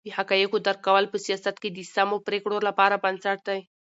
د 0.05 0.07
حقایقو 0.17 0.57
درک 0.65 0.79
کول 0.87 1.03
په 1.09 1.17
سیاست 1.25 1.55
کې 1.61 1.69
د 1.71 1.79
سمو 1.93 2.17
پرېکړو 2.27 2.57
لپاره 2.67 3.01
بنسټ 3.03 3.39
دی. 3.47 3.59